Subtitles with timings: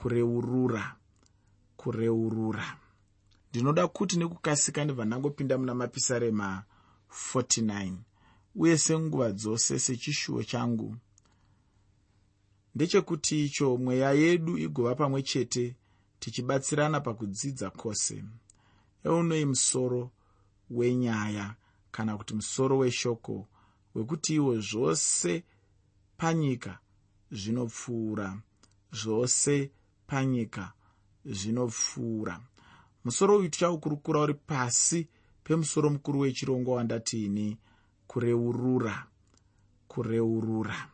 [0.00, 0.96] kureurura
[1.76, 2.76] kureurura.
[3.50, 6.64] Ndinoda kuti nekukasika ndibva ndangopinda muna mapisarema
[7.34, 7.96] 49
[8.54, 10.96] uye senguva dzose sechishuwo changu.
[12.74, 15.76] Ndechekuti icho mweya yedu igova pamwe chete
[16.20, 18.24] tichibatsirana pakudzidza kwose.
[19.04, 20.10] Eunoi musoro
[20.70, 21.54] wenyaya
[21.90, 23.48] kana kuti musoro weshoko
[23.94, 25.44] wekuti iwo zvose
[26.16, 26.78] panyika
[27.30, 28.28] zvinopfuura
[28.92, 29.70] zvose
[30.10, 30.72] panyika
[31.24, 32.40] zvinopfuura.
[33.04, 35.08] Musoro uyu tichaukurukura uri pasi
[35.44, 37.58] pemusoro mukuru wechirongo wandatiini
[38.06, 39.06] kureurura
[39.88, 40.88] kureurura.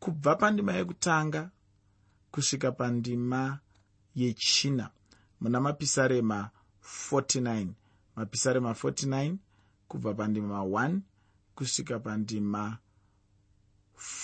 [0.00, 1.50] Kubva pandima yekutanga
[2.30, 3.58] kusvika pandima
[4.14, 4.90] yechina
[5.40, 6.50] muna mapisarema
[7.10, 7.68] 49
[8.16, 9.36] mapisarema 49
[9.88, 10.98] kubva pandima 1
[11.54, 12.78] kusvika pandima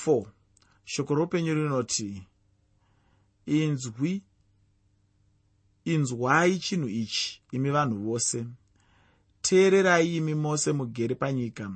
[0.06, 0.26] 4
[0.84, 2.26] shoko roupenyu rinoti
[3.46, 4.22] inzwi
[5.84, 8.44] inzwai chinhu ichi imi vanhu vose.
[9.42, 11.70] Teererai imi mose mugere panyika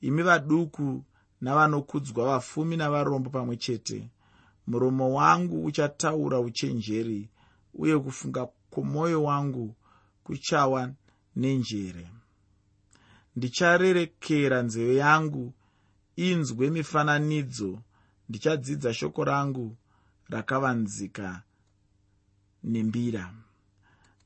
[0.00, 1.04] imi vaduku
[1.40, 4.08] navanokudzwa vafumi navarombo pamwe chete.
[4.66, 7.28] Muromo wangu uchataura uchenjeri
[7.74, 9.74] uye kufunga kwomwoyo wangu
[10.24, 10.92] kuchawa
[11.36, 12.08] nenjere.
[13.36, 15.52] Ndicharerekera nzeve yangu
[16.16, 17.78] inzwe mifananidzo
[18.28, 19.76] ndichadzidza shoko rangu
[20.32, 21.42] rakavanzika
[22.64, 23.32] nembira.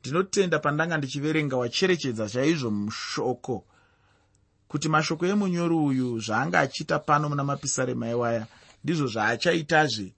[0.01, 3.65] Ndinotenda pandanga ndichiverenga wacherechedza chaizvo mushoko
[4.69, 8.47] kuti mashoko emunyori uyu zvaanga achiita pano muna mapisarema ewaya
[8.83, 10.09] ndizvo zvaachaitazve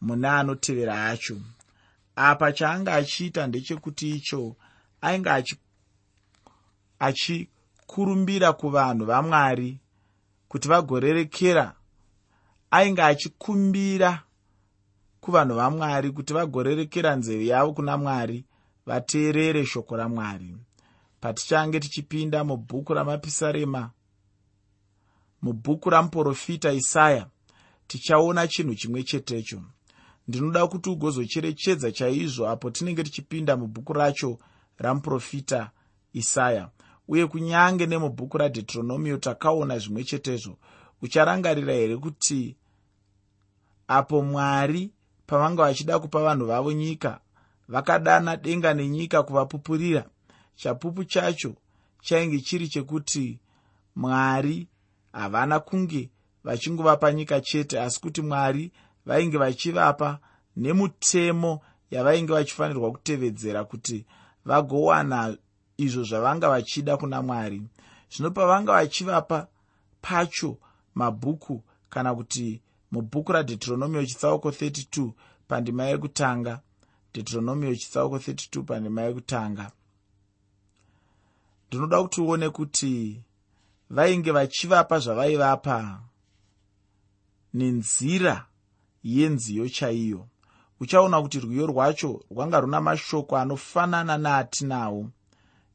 [0.00, 1.36] muna anotevera acho.
[2.16, 4.56] Apa chaanga achiita ndechekuti icho
[5.00, 5.30] ainge
[6.98, 9.78] achikurumbira achi kuvanhu vamwari
[10.48, 11.74] kuti vagorerekera
[12.70, 14.22] ainge achikumbira
[15.22, 18.44] kuvanhu vamwari kuti vagorerekera nzeve yavo kuna mwari
[18.86, 20.56] vateerere shoko ramwari
[21.20, 23.90] patichange tichipinda mubhuku ramapisarema
[25.42, 27.26] mubhuku ramuprofita isaya
[27.86, 29.62] tichaona chinhu chimwe chetecho.
[30.28, 34.38] Ndinoda kuti ugozocherechedza chaizvo apo tinenge tichipinda mubhuku racho
[34.78, 35.70] ramuprofita
[36.12, 36.70] isaya
[37.08, 40.58] uye kunyange nemubhuku radheteronomio takaona zvimwe chetezvo
[41.02, 42.56] ucharangarira here kuti
[43.88, 44.90] apo mwari
[45.26, 47.20] pavanga vachida kupa vanhu vavo nyika
[47.68, 50.04] vakadana denga nenyika kuvapupurira
[50.56, 51.54] chapupu chacho
[52.00, 53.38] chainge chiri chekuti
[53.96, 54.66] mwari
[55.12, 56.10] havana kunge
[56.44, 58.72] vachingovapa nyika chete asi kuti mwari
[59.06, 60.18] vainge vachivapa
[60.56, 61.60] nemutemo
[61.90, 64.06] yavainge vachifanirwa kutevedzera kuti
[64.44, 65.36] vagowana
[65.76, 67.62] izvo zvavanga vachida kuna mwari.
[68.10, 69.46] Zvino pavanga vachivapa
[70.02, 70.56] pacho
[70.94, 72.60] mabhuku kana kuti
[72.92, 75.12] mubhuku radheteronomio chitsauko 32
[75.48, 76.60] pandima yekutanga.
[77.14, 79.72] Deuteronomio chitsauko 32 pandima yekutanga.
[81.68, 83.22] Ndinoda kuti uone kuti
[83.90, 86.02] vainge vachivapa zvavaivapa
[87.54, 88.46] nenzira
[89.04, 90.28] yenziyo chaiyo.
[90.80, 95.10] Uchaona kuti rwiyo rwacho rwanga runa mashoko anofanana naatinawo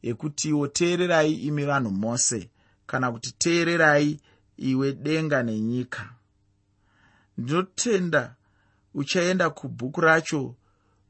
[0.01, 2.49] ekutiwo teererai imi vanhu mose
[2.85, 4.19] kana kuti teererai
[4.57, 6.16] iwe denga nenyika
[7.37, 8.35] ndinotenda
[8.93, 10.55] uchaenda kubhuku racho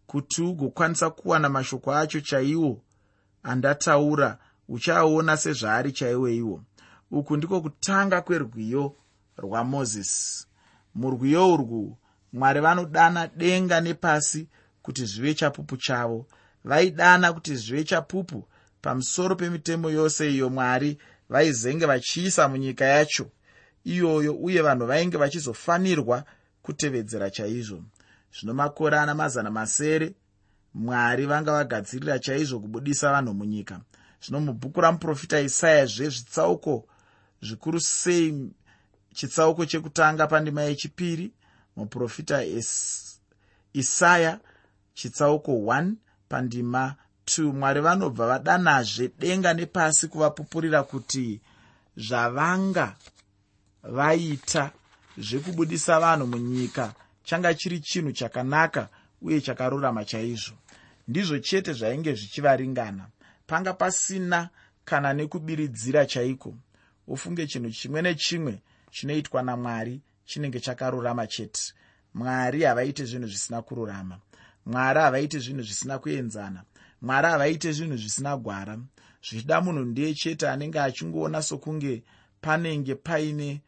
[0.08, 2.82] kuti ugokwanisa kuwana mashoko acho chaiwo.
[3.44, 4.38] Andataura
[4.70, 6.64] uchaaona sezvaari chaiwo iwo.
[7.12, 8.96] Uku ndiko kutanga kwerwiyo
[9.38, 10.48] rwamozisi
[10.96, 11.98] murwiyo urwu
[12.34, 14.48] mwari vanodana denga nepasi
[14.82, 16.28] kuti zvive chapupu chavo.
[16.64, 18.48] Vaidana kuti zvive chapupu
[18.82, 20.98] pamusoro pemitemo yose iyo mwari
[21.30, 23.30] vaizenge vachiisa munyika yacho
[23.88, 26.24] iyoyo uye vanhu vainge vachizofanirwa
[26.62, 27.84] kutevedzera chaizvo.
[28.34, 30.14] Zvino makore ana mazana masere
[30.74, 33.82] mwari vanga vagadzirira chaizvo kubudisa vanhu munyika.
[34.22, 36.86] Zvino mubhuku ramuprofita isaya zvezvitsauko
[37.42, 38.52] zvikuru sei?
[39.14, 41.32] Chitsauko chekutanga pandima yechipiri
[41.76, 42.44] muprofita
[43.74, 44.40] isaya
[44.94, 45.94] chitsauko 1
[46.30, 46.96] pandima
[47.26, 51.42] 2 mwari vanobva vadanazve denga nepasi kuvapupurira kuti
[51.98, 52.96] zvavanga
[53.84, 54.72] vaita
[55.18, 56.94] zvekubudisa vanhu munyika
[57.24, 58.90] changa chiri chinhu chakanaka
[59.22, 60.56] uye chakarurama chaizvo.
[61.08, 63.08] Ndizvo chete zvainge zvichivaringana.
[63.48, 64.50] Panga pasina
[64.86, 66.56] kana nekubiridzira chaiko
[67.08, 71.74] ufunge chinhu chimwe nechimwe chinoitwa namwari chinenge chakarurama chete.
[72.14, 74.20] Mwari havaiti zvinhu zvisina kururama.
[74.66, 76.64] Mwari havaiti zvinhu zvisina kuenzana.
[77.02, 78.80] Mwari havaiti zvinhu zvisina gwara.
[79.30, 82.04] Zvichida munhu ndiye chete anenge achingoona sokunge
[82.42, 83.62] panenge paine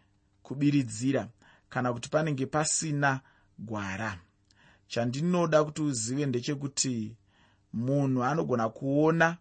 [0.50, 1.28] kubiridzira
[1.70, 3.22] kana kuti panenge pasina
[3.60, 4.18] gwara.
[4.88, 7.16] Chandinoda kuti uzive ndechekuti
[7.74, 9.38] munhu anogona kuona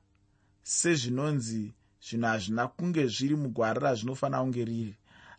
[0.62, 1.72] sezvinonzi
[2.04, 4.94] zvinhu hazvina kunge zviri mugwara razvinofanira kunge riri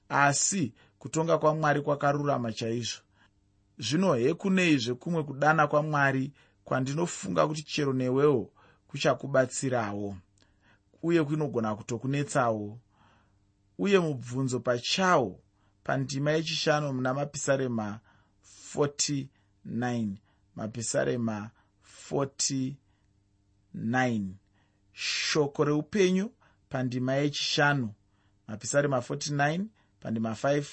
[0.10, 3.01] asi kutonga kwamwari kwakarurama chaizvo.
[3.77, 6.31] Zvino hekunei zvekumwe kudana kwamwari
[6.66, 8.50] kwandinofunga kuti chero newewo
[8.88, 10.18] kuchakubatsirawo
[11.04, 12.80] uye kunogona kutokunetsawo
[13.77, 15.39] uye mubvunzo pachawo
[15.89, 18.00] pandima yechishanu muna mapisarema
[18.75, 20.07] 49
[20.56, 21.50] mapisarema
[22.12, 24.21] 49
[24.94, 26.31] shoko reupenyu
[26.69, 27.94] pandima yechishanu
[28.47, 29.65] mapisarema 49
[30.00, 30.63] pandima 5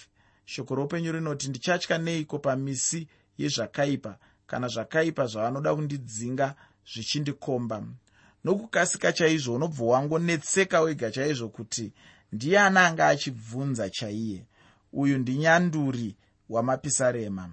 [0.45, 3.09] shoko roupenyu rinoti ndichatya neiko pamisi
[3.39, 4.19] yezvakaipa?
[4.47, 6.55] Kana zvakaipa zvavanoda kundidzinga
[6.93, 7.83] zvichindikomba
[8.45, 11.93] nokukasika chaizvo unobva wangonetseka wega chaizvo kuti
[12.33, 14.47] ndiani anga achibvunza chaiye
[14.93, 16.17] uyu ndinyanduri
[16.49, 17.51] wamapisarema.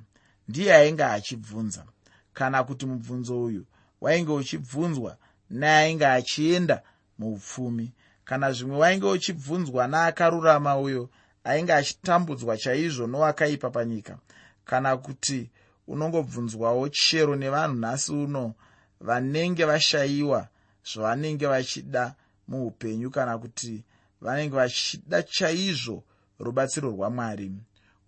[0.48, 1.86] Ndiye ainge achibvunza.
[2.34, 3.66] Kana kuti mubvunzo uyu
[4.04, 5.18] wainge uchibvunzwa
[5.50, 6.82] neainge achienda
[7.20, 7.92] muupfumi
[8.26, 11.10] kana zvimwe wainge uchibvunzwa naakarurama uyo
[11.44, 14.18] ainge achitambudzwa chaizvo nowakaipa panyika
[14.66, 15.50] kana kuti
[15.88, 18.54] unongobvunzwawo chero nevanhu nhasi uno
[19.02, 20.48] vanenge vashayiwa
[20.90, 22.16] zvavanenge vachida
[22.48, 23.84] muupenyu kana kuti
[24.22, 26.04] vanenge vachida chaizvo
[26.40, 27.52] rubatsiro rwamwari.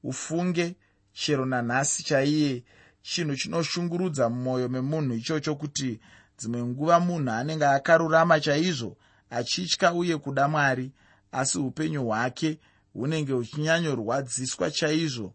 [0.03, 0.75] Ufunge
[1.13, 2.63] chero nanhasi chaiye
[3.01, 5.99] chinhu chinoshungurudza mumwoyo memunhu ichocho kuti
[6.37, 8.97] dzimwe nguva munhu anenge akarurama chaizvo
[9.29, 10.91] achitya uye kuda mwari
[11.31, 12.59] asi upenyu hwake
[12.93, 15.33] hunenge huchinyanyorwadziswa chaizvo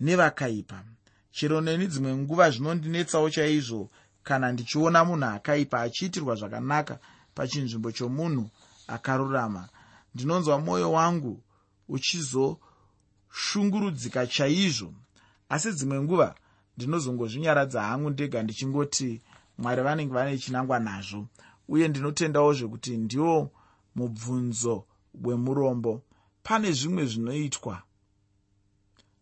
[0.00, 0.84] nevakaipa.
[1.30, 3.90] Chero neni dzimwe nguva zvinondinetsawo chaizvo
[4.22, 6.98] kana ndichiona munhu akaipa achiitirwa zvakanaka
[7.34, 8.50] pachinzvimbo chomunhu
[8.86, 9.68] akarurama
[10.14, 11.42] ndinonzwa mwoyo wangu
[11.88, 14.94] uchizoshungurudzika chaizvo.
[15.48, 16.34] Asi dzimwe nguva
[16.76, 19.22] ndinozongozvinyaradza hangu ndega ndichingoti
[19.58, 21.26] mwari vanenge vane chinangwa nazvo
[21.68, 23.50] uye ndinotendawo zvekuti ndiwo
[23.94, 24.84] mubvunzo
[25.24, 26.02] wemurombo.
[26.42, 27.82] Pane zvimwe zvinoitwa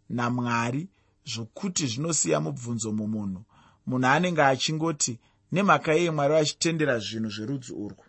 [0.09, 0.89] namwari
[1.25, 3.45] zvokuti zvinosiya mubvunzo mumunhu.
[3.87, 5.19] Munhu anenge achingoti
[5.53, 8.05] nemhaka yeye mwari vachitendera zvinhu zverudzi urwu.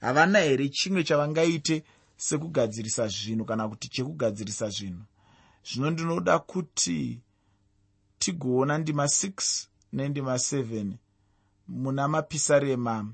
[0.00, 1.84] Havana here chimwe chavangaite
[2.16, 5.04] sekugadzirisa zvinhu kana kuti chekugadzirisa zvinhu.
[5.68, 7.20] Zvino ndinoda kuti
[8.18, 10.92] tigoona ndima 6 nendima 7
[11.68, 13.12] muna mapisarema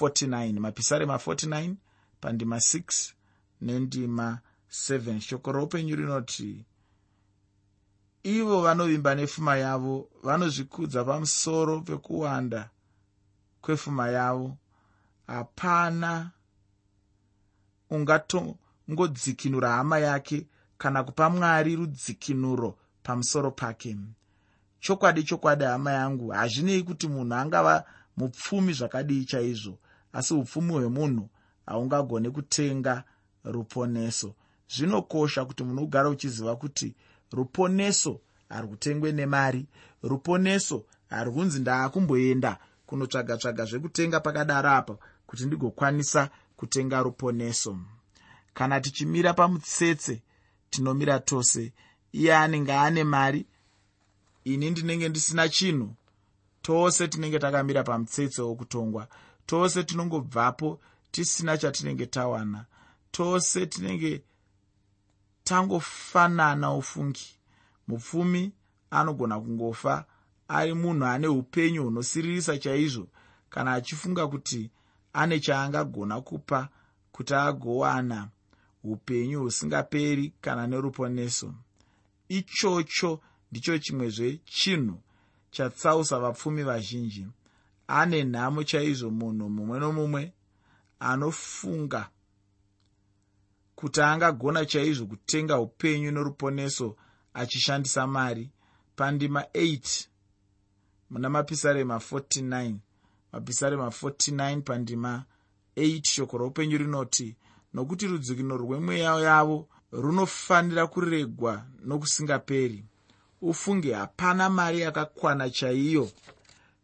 [0.00, 1.74] 49 mapisarema 49
[2.20, 3.12] pandima 6
[3.60, 4.38] nendima
[4.70, 6.64] 7 shoko roupenyu rinoti
[8.22, 12.70] ivo vanovimba nefuma yavo vanozvikudza pamusoro pekuwanda
[13.62, 14.56] kwefuma yavo.
[15.26, 16.30] Hapana
[17.92, 20.46] ungatongodzikinura hama yake
[20.78, 23.96] kana kupa mwari rudzikinuro pamusoro pake.
[24.80, 27.84] Chokwadi chokwadi hama yangu hazvinei kuti munhu angava
[28.16, 29.78] mupfumi zvakadii chaizvo
[30.12, 31.28] asi upfumi hwemunhu
[31.66, 33.04] haungagone kutenga
[33.44, 34.34] ruponeso.
[34.68, 36.94] Zvinokosha kuti munhu ugare uchiziva kuti
[37.32, 39.66] ruponeso hari kutengwe nemari
[40.02, 44.96] ruponeso hari kunzi ndaakumboenda kunotsvaga-tsvaga zvekutenga pakadaro apa
[45.26, 46.30] kuti ndigokwanisa
[46.62, 47.78] kutenga ruponeso.
[48.54, 50.22] Kana tichimira pamutsetse
[50.70, 51.72] tinomira tose.
[52.12, 53.46] Iye anenge ane mari
[54.44, 55.94] ini ndinenge ndisina chinhu
[56.62, 59.08] tose tinenge takamira pamutsetse wokutongwa
[59.46, 62.64] tose tinongobvapo tisina chatinenge tawana
[63.10, 64.22] tose tinenge
[65.44, 67.38] tangofanana ufungi.
[67.88, 68.52] Mupfumi
[68.90, 70.04] anogona kungofa
[70.48, 73.08] ari munhu ane upenyu hunosiririsa chaizvo
[73.50, 74.70] kana achifunga kuti
[75.12, 76.68] ane chaangagona kupa
[77.12, 78.28] kuti agowana
[78.84, 81.54] upenyu husingaperi kana neruponeso.
[82.28, 85.00] Ichocho ndicho chimwezve chinhu
[85.50, 87.26] chatsausa vapfumi vazhinji.
[87.86, 90.32] Ane nhamo chaizvo munhu mumwe nomumwe
[91.00, 92.08] anofunga
[93.74, 96.96] kuti angagona chaizvo kutenga upenyu noruponeso
[97.34, 98.50] achishandisa mari.
[98.96, 100.06] Pandima 8
[101.10, 102.74] muna mapisarema 49
[103.32, 105.24] mapisarema 49 pandima
[105.76, 107.36] 8 shoko roupenyu rinoti
[107.74, 112.84] nokuti rudzikino rwemweya yavo runofanira kuregwa nokusingaperi.
[113.42, 116.10] Ufunge hapana mari yakakwana chaiyo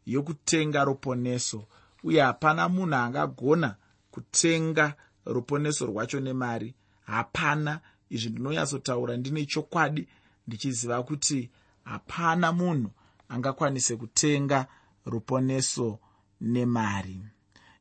[0.07, 1.65] yokutenga ruponeso
[2.03, 3.77] uye hapana munhu angagona
[4.11, 6.75] kutenga ruponeso rwacho nemari.
[7.07, 7.81] Hapana.
[8.11, 10.09] Izvi ndinonyatsotaura ndine chokwadi
[10.47, 11.51] ndichiziva kuti
[11.85, 12.91] hapana munhu
[13.29, 14.67] angakwanise kutenga
[15.07, 15.99] ruponeso
[16.41, 17.21] nemari.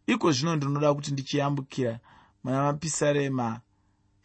[0.08, 2.00] Iko zvino ndinoda kuti ndichiyambukira.
[2.44, 3.62] Muna mapisarema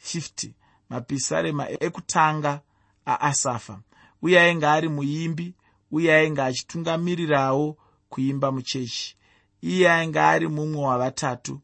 [0.04, 0.50] 50
[0.90, 2.60] mapisarema ekutanga
[3.06, 3.80] aasafa.
[4.22, 5.54] Uye ainge ari muimbi
[5.90, 7.76] uye ainge achitungamirirawo
[8.08, 9.16] kuimba muchechi.
[9.62, 11.60] Iye ainge ari mumwe wavatatu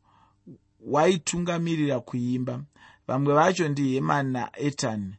[0.81, 2.63] waitungamirira kuimba.
[3.07, 5.15] Vamwe vacho ndihemani naetani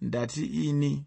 [0.00, 1.04] ndati ini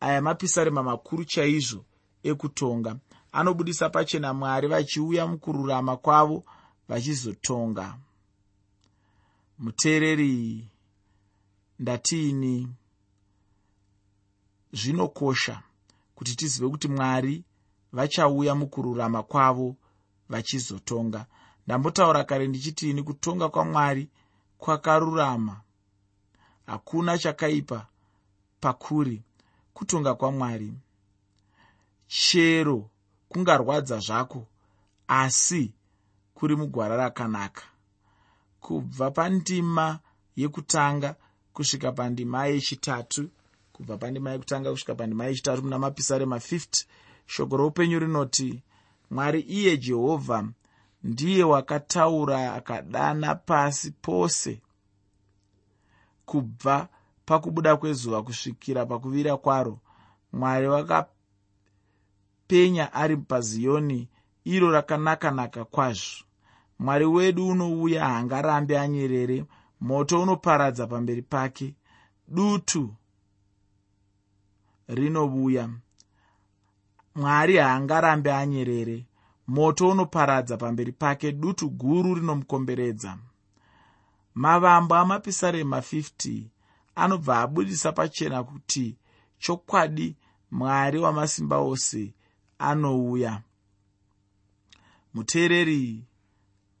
[0.00, 1.84] aya mapisarema makuru chaizvo
[2.22, 2.96] ekutonga
[3.34, 6.44] anobudisa pachena mwari vachiuya mukururama kwavo
[6.88, 7.98] vachizotonga.
[9.58, 10.68] Muteereri
[11.78, 12.68] ndatiini?
[14.72, 15.62] Zvinokosha
[16.14, 17.44] kuti tizive kuti mwari
[17.92, 19.76] vachauya mukururama kwavo
[20.28, 21.26] vachizotonga.
[21.66, 24.08] Ndambotaura kare ndichitiini kutonga kwamwari
[24.58, 25.60] kwakarurama.
[26.66, 27.86] Hakuna chakaipa
[28.60, 29.22] pakuri
[29.74, 30.72] kutonga kwamwari.
[32.06, 32.90] Chero
[33.34, 34.46] kungarwadza zvako
[35.08, 35.72] asi
[36.34, 37.62] kuri mugwara rakanaka.
[38.60, 39.98] Kubva pandima
[40.36, 41.14] yekutanga
[41.52, 43.30] kusvika pandima yechitatu
[43.72, 46.84] kubva pandima yekutanga kusvika pandima yechitatu muna mapisarema 50
[47.26, 48.62] shoko roupenyu rinoti
[49.10, 50.48] mwari iye jehovha
[51.02, 54.60] ndiye wakataura akadana pasi pose.
[56.26, 56.88] Kubva
[57.26, 59.78] pakubuda kwezuva kusvikira pakuvira kwaro
[60.32, 60.68] mwari
[62.54, 64.08] wakapenya ari paziyoni
[64.44, 66.24] iro rakanaka-naka kwazvo.
[66.78, 69.44] Mwari wedu unouya haangarambe anyerere
[69.80, 71.74] moto unoparadza pamberi pake.
[72.28, 72.94] Dutu
[74.88, 75.68] rinovuya
[77.14, 79.06] mwari haangarambe anyerere
[79.46, 83.18] moto unoparadza pamberi pake dutu guru rinomukomberedza
[84.34, 86.42] mavambo amapisarema 50
[86.94, 88.96] anobva abudisa pachena kuti
[89.38, 90.16] chokwadi
[90.50, 92.14] mwari wamasimba ose
[92.70, 93.42] anouya.
[95.14, 96.04] Muteereri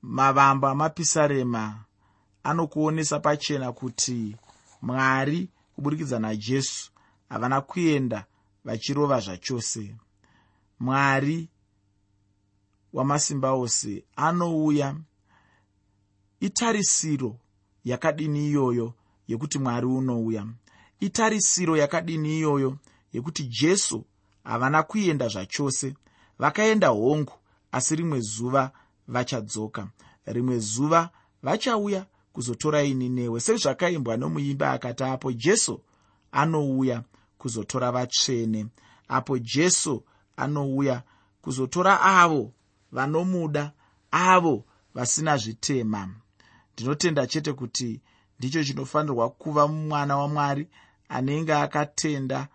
[0.02, 1.84] mavambo amapisarema
[2.42, 4.36] anokuonesa pachena kuti
[4.82, 6.90] mwari kuburikidza najesu
[7.28, 8.24] havana kuenda
[8.64, 9.96] vachirova zvachose.
[10.80, 11.48] Mwari
[12.92, 14.96] wamasimba ose anouya.
[16.40, 17.36] Itarisiro
[17.84, 18.94] yakadini iyoyo
[19.28, 20.46] yekuti mwari unouya?
[21.00, 22.78] Itarisiro yakadini iyoyo
[23.12, 24.04] yekuti jesu
[24.44, 25.94] havana kuenda zvachose.
[26.38, 27.32] Vakaenda hongu
[27.72, 28.70] asi rimwe zuva
[29.08, 29.88] vachadzoka.
[30.26, 31.10] Rimwe zuva
[31.42, 35.80] vachauya kuzotora ini newe sezvakaimbwa nomuimba akati apo jesu
[36.32, 37.02] anouya
[37.38, 38.66] kuzotora vatsvene.
[39.08, 40.04] Apo jesu
[40.36, 41.02] anouya
[41.42, 42.52] kuzotora avo
[42.92, 43.72] vanomuda
[44.10, 46.08] avo vasina zvitema.
[46.72, 48.00] Ndinotenda chete kuti
[48.38, 50.68] ndicho chinofanirwa kuva mumwana wamwari
[51.08, 52.48] anenge akatenda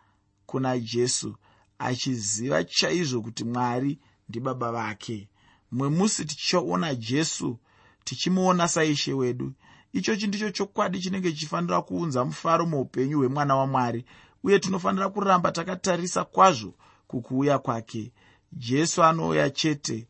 [0.45, 1.35] kuna jesu
[1.79, 5.29] achiziva chaizvo kuti mwari ndibaba vake.
[5.71, 7.57] Mumwe musi tichaona jesu
[8.03, 9.53] tichimuona saishe wedu.
[9.93, 14.05] Ichochi ndicho chokwadi chinenge chichifanira kuunza mufaro muupenyu hwemwana wamwari
[14.43, 16.73] uye tinofanira kuramba takatarisa kwazvo
[17.07, 18.11] kukuuya kwake.
[18.53, 20.07] Jesu anouya chete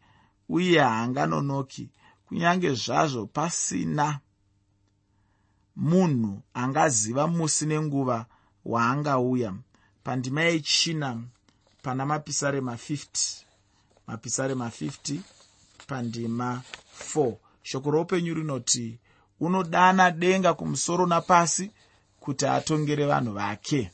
[0.50, 1.90] uye haanganonoki.
[2.26, 4.20] Kunyange zvazvo pasina
[5.76, 8.26] munhu angaziva musi nenguva
[8.66, 9.54] waangauya.
[10.04, 11.22] Pandima yechina
[11.82, 13.44] pana mapisarema 50
[14.08, 15.20] mapisarema 50
[15.88, 16.62] pandima
[17.16, 19.00] 4 shoko roupenyu rinoti
[19.40, 21.72] unodana denga kumusoro napasi
[22.20, 23.92] kuti atongere vanhu vake.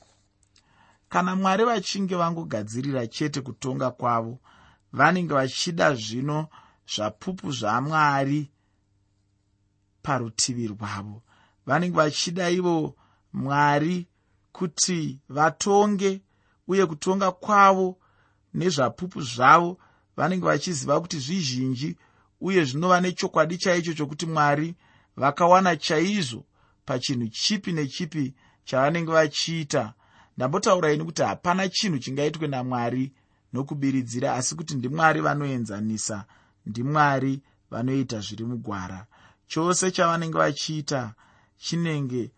[1.10, 4.40] Kana mwari vachinge vangogadzirira chete kutonga kwavo
[4.94, 6.48] vanenge vachida zvino
[6.96, 8.52] zvapupu zvamwari
[10.02, 11.22] parutivi rwavo.
[11.66, 12.96] Vanenge vachida ivo
[13.34, 14.08] mwari
[14.52, 16.22] kuti vatonge
[16.68, 17.98] uye kutonga kwavo
[18.54, 19.78] nezvapupu zvavo
[20.18, 21.98] vanenge vachiziva kuti zvizhinji
[22.42, 24.76] uye zvinova nechokwadi chaicho chokuti mwari
[25.16, 26.46] vakawana chaizvo
[26.86, 28.34] pachinhu chipi nechipi
[28.66, 29.94] chavanenge vachiita.
[30.38, 33.14] Ndambotauraini kuti hapana chinhu chingaitwe namwari
[33.54, 36.26] nokubiridzira asi kuti ndimwari vanoenzanisa
[36.66, 37.42] ndimwari
[37.72, 39.08] vanoita zviri mugwara.
[39.48, 41.14] Chose chavanenge vachiita
[41.58, 42.32] chinenge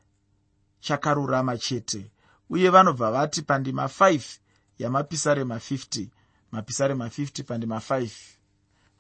[0.80, 2.12] chakarurama chete
[2.50, 4.40] uye vanobva vati pandima 5
[4.80, 6.08] yamapisarema 50
[6.52, 8.10] mapisarema 50 pandima 5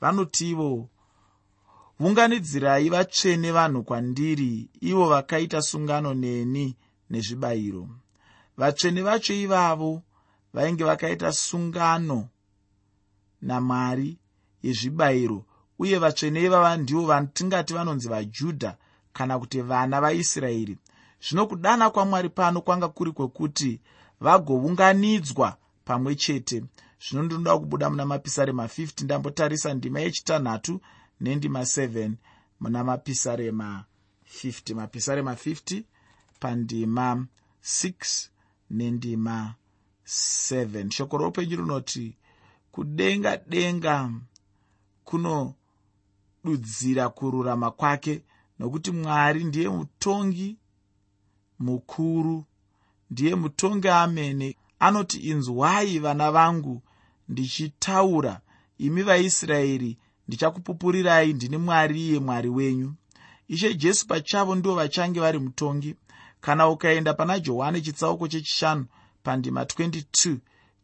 [0.01, 0.89] vanotivo
[1.99, 6.75] unganidzirai vatsvene vanhu kwandiri ivo vakaita sungano neni
[7.09, 7.89] nezvibayiro.
[8.57, 10.03] Vatsvene vacho ivavo
[10.53, 12.29] vainge vakaita sungano
[13.41, 14.17] namwari
[14.63, 15.45] yezvibayiro
[15.79, 18.77] uye vatsvene ivava ndivo vatingati vanonzi vajudha
[19.13, 20.77] kana kuti vana vaisraeri
[21.21, 23.79] zvino kudana kwamwari pano kwanga kuri kwekuti
[24.19, 26.63] vagounganidzwa pamwe chete.
[27.03, 30.81] Zvino ndinoda kubuda muna mapisarema 50 ndambotarisa ndima yechitanhatu
[31.21, 32.11] nendima 7
[32.59, 33.85] muna mapisarema
[34.43, 35.83] 50 mapisarema 50
[36.39, 37.25] pandima
[37.63, 38.27] 6
[38.71, 39.55] nendima
[40.07, 42.17] 7 shoko roupenyu rinoti
[42.71, 44.11] kudenga denga
[45.03, 48.21] kunodudzira kururama kwake
[48.59, 50.57] nokuti mwari ndiye mutongi
[51.59, 52.45] mukuru.
[53.11, 56.81] Ndiye mutongi amene anoti inzwai vana vangu
[57.29, 58.41] ndichitaura.
[58.77, 59.97] Imi vaisraeri
[60.27, 62.93] ndichakupupurirai ndini mwari iye mwari wenyu.
[63.47, 65.95] Ishe jesu pachavo ndivo vachange vari mutongi.
[66.41, 68.85] Kana ukaenda pana johani chitsauko chechishanu
[69.23, 70.37] pandima 22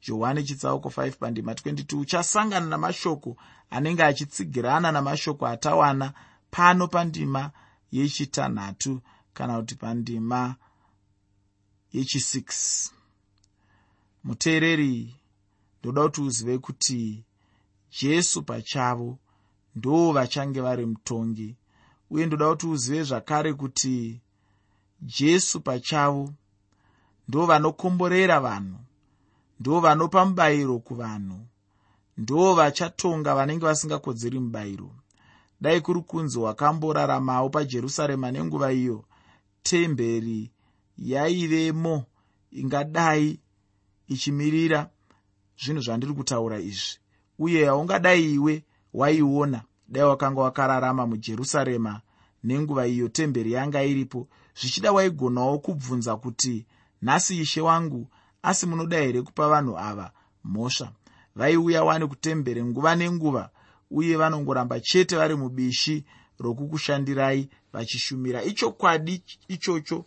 [0.07, 3.37] johani chitsauko 5 pandima 22 uchasangana namashoko
[3.69, 6.13] anenge achitsigirana namashoko atawana
[6.51, 7.51] pano pandima
[7.91, 9.01] yechitanhatu.
[9.33, 10.55] Kana kuti pandima
[11.93, 12.91] yechi6
[14.23, 15.15] muteereri
[15.79, 17.23] ndoda kuti uzive kuti
[18.01, 19.19] jesu pachavo
[19.75, 21.55] ndo vachange vari mutongi.
[22.09, 24.21] Uye ndoda kuti uzive zvakare kuti
[25.01, 26.33] jesu pachavo
[27.27, 28.79] ndo vanokomborera vanhu
[29.59, 31.39] ndo vanopa mubayiro kuvanhu
[32.17, 34.91] ndo vachatonga vanenge vasingakodzeri mubayiro.
[35.61, 39.05] Dai kuri kunzi wakamboraramawo pajerusarema nenguva iyo
[39.63, 40.52] temberi
[40.97, 42.05] yaivemo
[42.51, 43.39] ingadai
[44.07, 44.89] ichimirira
[45.61, 46.97] zvinhu zvandiri kutaura izvi.
[47.39, 52.01] Uye haungadai iwe waiona dai wakanga wakararama mujerusarema
[52.43, 54.27] nenguva iyo temberi yanga iripo
[54.59, 56.65] zvichida waigonawo kubvunza kuti
[57.01, 58.07] nhasi ishe wangu
[58.43, 60.11] asi munoda here kupa vanhu ava
[60.43, 60.91] mhosva?
[61.35, 63.49] Vaiuya wani kutemberi nguva nenguva
[63.91, 66.05] uye vanongoramba chete vari mubishi
[66.39, 68.43] rokukushandirai vachishumira.
[68.43, 70.05] Ichokwadi ichocho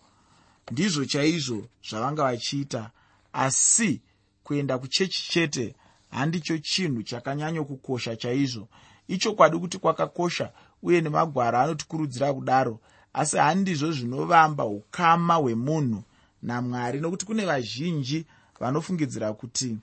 [0.70, 2.90] ndizvo chaizvo zvavanga vachiita.
[3.32, 4.00] Asi
[4.44, 5.74] kuenda kuchechi chete
[6.10, 8.68] handicho chinhu chakanyanyokukosha chaizvo.
[9.08, 12.80] Ichokwadi kuti kwakakosha uye nemagwara anotikurudzira kudaro
[13.12, 16.02] asi handizvo zvinovamba ukama hwemunhu
[16.42, 18.26] namwari nokuti kune vazhinji
[18.60, 19.78] vanofungidzira kuti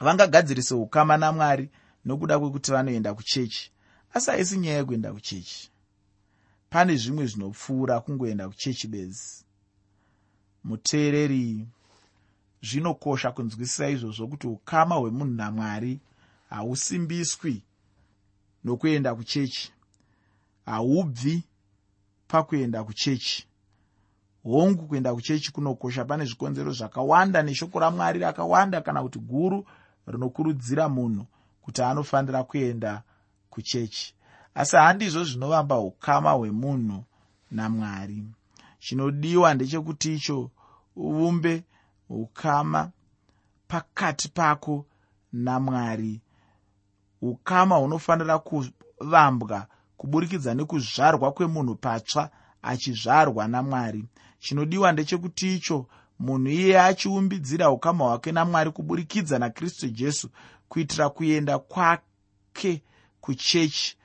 [0.00, 1.68] vangagadzirise ukama namwari
[2.04, 3.70] nokuda kwekuti vanoenda kuchechi.
[4.14, 5.70] Asi haisi nyaya yekuenda kuchechi.
[6.70, 9.45] Pane zvimwe zvinopfuura kungoenda kuchechi bedzi
[10.66, 11.66] muteereri.
[12.62, 16.00] Zvinokosha kunzwisisa izvozvo kuti ukama hwemunhu namwari
[16.50, 17.62] hausimbiswi
[18.64, 19.72] nokuenda kuchechi.
[20.66, 21.42] Haubvi
[22.28, 23.46] pakuenda kuchechi.
[24.44, 26.04] Hongu kuenda kuchechi kunokosha.
[26.04, 29.66] Pane zvikonzero zvakawanda neshoko ramwari rakawanda kana kuti guru
[30.06, 31.26] rinokurudzira munhu
[31.62, 33.02] kuti anofanira kuenda
[33.50, 34.14] kuchechi.
[34.54, 37.04] Asi handizvo zvinovamba ukama hwemunhu
[37.50, 38.24] namwari
[38.78, 40.50] chinodiwa ndechekuti icho
[40.96, 41.64] uvumbe
[42.08, 42.90] ukama
[43.68, 44.86] pakati pako
[45.32, 46.20] namwari.
[47.22, 52.30] Ukama hunofanira kuvambwa kuburikidza nekuzvarwa kwemunhu patsva
[52.62, 54.04] achizvarwa namwari.
[54.38, 55.86] Chinodiwa ndechekuti icho
[56.18, 60.30] munhu iye achiumbidzira ukama hwake namwari kuburikidza nakristu jesu
[60.68, 62.82] kuitira kuenda kwake
[63.20, 63.96] kuchechi.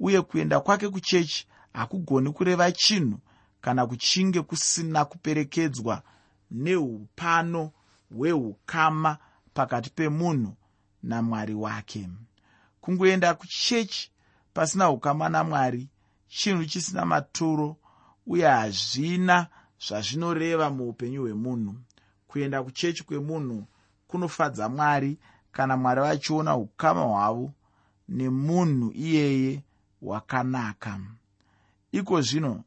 [0.00, 3.18] Uye kuenda kwake kuchechi hakugoni kureva chinhu
[3.60, 6.02] kana kuchinge kusina kuperekedzwa
[6.50, 7.70] neupano
[8.16, 9.18] hweukama
[9.54, 10.56] pakati pemunhu
[11.02, 12.08] namwari wake.
[12.80, 14.10] Kungoenda kuchechi
[14.54, 15.88] pasina ukama namwari
[16.28, 17.76] chinhu chisina maturo
[18.26, 19.46] uye hazvina
[19.86, 21.74] zvazvinoreva muupenyu hwemunhu.
[22.28, 23.66] Kuenda kuchechi kwemunhu
[24.06, 25.18] kunofadza mwari
[25.52, 27.52] kana mwari vachiona ukama hwavo
[28.08, 29.62] nemunhu iyeye
[30.00, 31.00] hwakanaka
[31.92, 32.64] iko zvino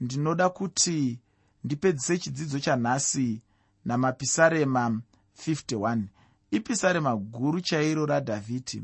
[0.00, 1.18] ndinoda kuti
[1.64, 3.42] ndipedzise chidzidzo chanhasi
[3.84, 5.00] namapisarema
[5.46, 6.02] 51
[6.50, 8.82] ipisarema guru chairo radhavhidhi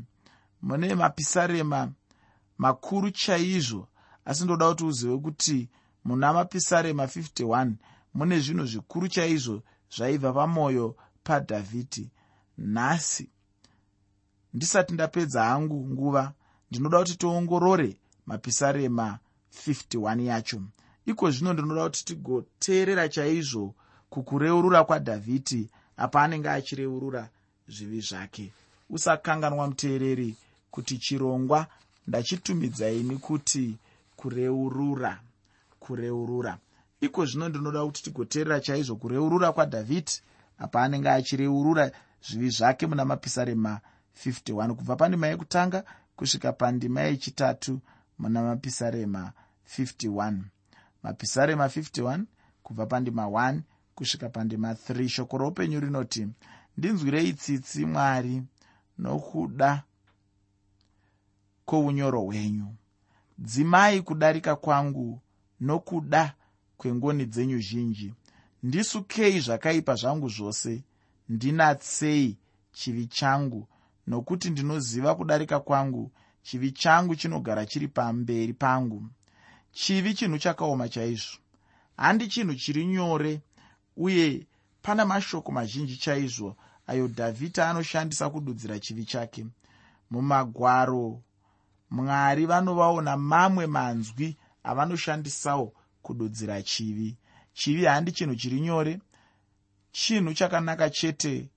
[0.63, 1.93] mune mapisarema
[2.59, 3.89] makuru chaizvo
[4.25, 5.69] asi ndoda kuti uzive kuti
[6.05, 7.73] muna mapisarema 51
[8.15, 9.63] mune zvinhu zvikuru chaizvo
[9.97, 12.11] zvaibva pamwoyo padhavhidhi
[12.59, 13.31] nhasi
[14.55, 16.33] ndisati ndapedza hangu nguva
[16.71, 19.19] ndinoda kuti tiongorore mapisarema
[19.67, 20.63] 51 yacho
[21.11, 23.75] iko zvino ndinoda kuti tigoteerera chaizvo
[24.11, 27.29] kukureurura kwadhavhidhi apa anenge achireurura
[27.69, 28.53] zvivi zvake.
[28.91, 30.37] Usakanganwa muteereri
[30.71, 31.67] kuti chirongwa
[32.07, 33.77] ndachitumidzaini kuti
[34.17, 35.21] kureurura
[35.81, 36.59] kureurura.
[37.01, 40.21] Iko zvino ndinoda kuti tigoteerera chaizvo kureurura kwadhavhidhi
[40.59, 41.91] apa anenge achireurura
[42.27, 43.81] zvivi zvake muna mapisarema
[44.27, 45.85] 51 kubva pandima yekutanga
[46.17, 47.81] kusvika pandima yechitatu
[48.19, 49.33] muna mapisarema
[49.79, 50.60] 51
[51.03, 52.25] mapisarema 51
[52.63, 53.61] kubva pandima 1
[53.95, 56.29] kusvika pandima 3 shoko roupenyu rinoti
[56.77, 58.43] ndinzwirei tsitsi mwari
[58.99, 59.83] nokuda
[61.65, 62.75] kwounyoro hwenyu
[63.41, 65.21] dzimai kudarika kwangu
[65.61, 66.35] nokuda
[66.77, 68.15] kwengoni dzenyu zhinji.
[68.63, 70.83] Ndisukei zvakaipa zvangu zvose.
[71.29, 72.39] Ndinatsei
[72.73, 73.69] chivi changu
[74.07, 76.13] nokuti ndinoziva kudarika kwangu.
[76.43, 79.09] Chivi changu chinogara chiri pamberi pangu
[79.73, 81.39] chivi chinhu chakaoma chaizvo.
[81.97, 83.41] Handi chinhu chiri nyore
[83.97, 84.47] uye
[84.83, 86.57] pana mashoko mazhinji chaizvo
[86.87, 89.47] ayo dhavhidhi anoshandisa kududzira chivi chake.
[90.11, 91.23] Mumagwaro
[91.91, 97.17] mwari vanovaona mamwe manzwi avanoshandisawo kududzira chivi.
[97.53, 99.01] Chivi handi chinhu chiri nyore.
[99.93, 101.49] Chinhu chakanaka chete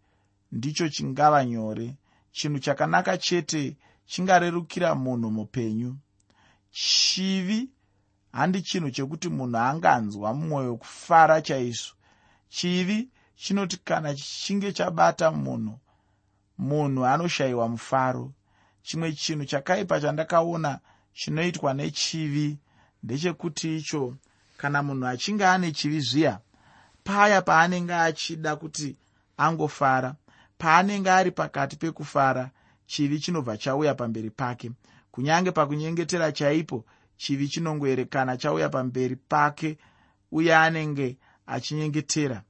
[0.51, 1.95] ndicho chingava nyore.
[2.31, 5.97] Chinhu chakanaka chete chingarerukira munhu mupenyu.
[6.71, 7.69] Chivi
[8.33, 11.93] handi chinhu chekuti munhu anganzwa mumwoyo kufara chaizvo.
[12.49, 15.79] Chivi chinoti kana chinge chabata munhu
[16.57, 18.31] munhu anoshayiwa mufaro.
[18.83, 20.79] Chimwe chinhu chakaipa chandakaona
[21.13, 22.57] chinoitwa nechivi
[23.03, 24.15] ndechekuti icho
[24.57, 26.39] kana munhu achinge ane chivi zviya
[27.03, 28.95] paya paanenge achida kuti
[29.37, 30.15] angofara
[30.57, 32.49] paanenge ari pakati pekufara
[32.85, 34.71] chivi chinobva chauya pamberi pake.
[35.11, 36.85] Kunyange pakunyengetera chaipo
[37.23, 39.77] chivi chinongoerekana chauya pamberi pake
[40.31, 42.43] uye anenge achinyengetera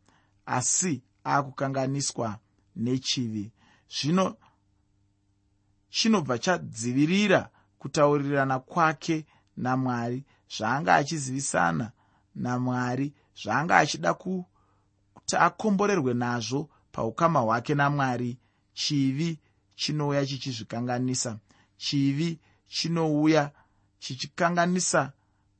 [0.45, 2.39] asi akukanganiswa
[2.75, 3.51] nechivi.
[3.89, 4.35] Zvino
[5.89, 9.25] chinobva chadzivirira kutaurirana kwake
[9.57, 10.23] namwari
[10.57, 11.91] zvaanga achizivisana
[12.35, 18.37] namwari zvaanga achida kuti akomborerwe nazvo paukama hwake namwari.
[18.73, 19.39] Chivi
[19.75, 21.39] chinouya chichizvikanganisa
[21.77, 23.51] chivi chinouya
[24.03, 25.11] chichikanganisa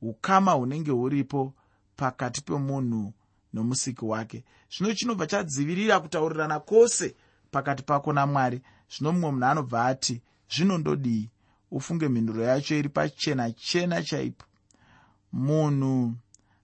[0.02, 1.54] ukama hunenge huripo
[1.96, 3.12] pakati pemunhu
[3.52, 4.44] nomusiki wake.
[4.76, 7.16] Zvino chinobva chadzivirira kutaurirana kwose
[7.50, 8.62] pakati pako namwari.
[8.90, 10.22] Zvino mumwe munhu anobva ati
[10.54, 11.30] zvinondodii
[11.70, 14.44] ufunge mhinduro yacho iri pachena chena chaipo.
[15.32, 16.14] Munhu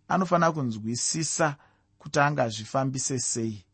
[0.08, 1.56] anofanira kunzwisisa
[1.98, 3.64] kuti angazvifambise sei.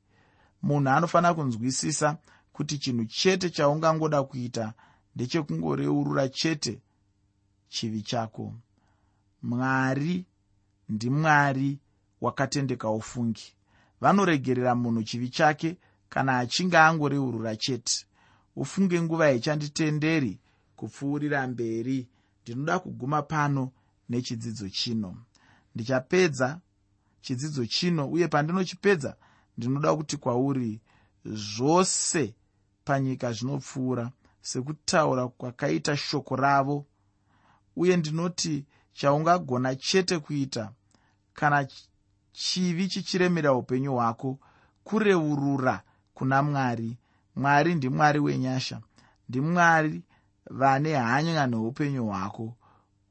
[0.62, 2.16] Munhu anofanira kunzwisisa
[2.52, 4.72] kuti chinhu chete chaungangoda kuita
[5.14, 6.80] ndechekungoreurura chete
[7.68, 8.54] chivi chako.
[9.42, 10.24] Mwari
[10.88, 11.78] ndimwari
[12.20, 13.54] wakatendeka ufungi.
[14.00, 15.76] Vanoregerera munhu chivi chake
[16.08, 18.06] kana achinge angoreurura chete.
[18.56, 20.38] Ufunge nguva ichanditenderi
[20.76, 22.08] kupfuurira mberi.
[22.42, 23.72] Ndinoda kuguma pano
[24.08, 25.16] nechidzidzo chino.
[25.74, 26.60] Ndichapedza
[27.20, 29.16] chidzidzo chino uye pandinochipedza
[29.58, 30.80] ndinoda kuti kwauri
[31.24, 32.34] zvose
[32.84, 36.86] panyika zvinopfuura sekutaura kwakaita shoko ravo
[37.76, 40.72] uye ndinoti chaungagona chete kuita
[41.34, 41.68] kana
[42.32, 44.38] chivi chichiremera upenyu hwako
[44.84, 45.82] kureurura
[46.14, 46.96] kuna mwari.
[47.36, 48.80] Mwari ndimwari wenyasha
[49.28, 50.02] ndimwari
[50.50, 52.56] vane hanya neupenyu hwako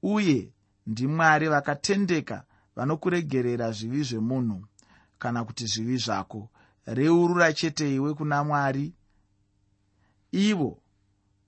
[0.03, 0.49] uye
[0.87, 2.43] ndimwari vakatendeka
[2.75, 4.65] vanokuregerera zvivi zvemunhu
[5.19, 6.49] kana kuti zvivi zvako.
[6.85, 8.93] Reurura chete iwe kuna mwari.
[10.31, 10.81] Ivo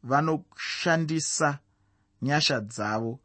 [0.03, 1.59] vanoshandisa
[2.21, 3.19] nyasha dzavo.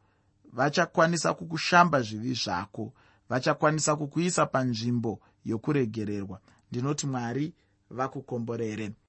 [0.52, 2.92] Vachakwanisa kukushamba zvivi zvako.
[3.28, 6.40] Vachakwanisa kukuisa panzvimbo yokuregererwa.
[6.70, 7.54] Ndinoti mwari
[7.90, 8.92] vakukomborere